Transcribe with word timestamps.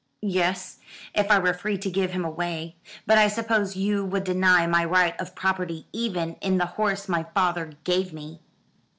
"Yes, 0.23 0.79
if 1.13 1.29
I 1.29 1.37
were 1.37 1.53
free 1.53 1.77
to 1.77 1.87
give 1.91 2.09
him 2.09 2.25
away; 2.25 2.75
but 3.05 3.19
I 3.19 3.27
suppose 3.27 3.75
you 3.75 4.03
would 4.03 4.23
deny 4.23 4.65
my 4.65 4.83
right 4.83 5.15
of 5.21 5.35
property 5.35 5.85
even 5.93 6.37
in 6.41 6.57
the 6.57 6.65
horse 6.65 7.07
my 7.07 7.21
father 7.35 7.73
gave 7.83 8.11
me." 8.11 8.39